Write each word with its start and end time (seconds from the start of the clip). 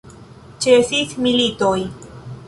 Ĉesis 0.63 1.13
militoj! 1.25 1.75